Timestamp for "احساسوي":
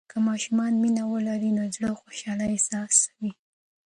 2.55-3.31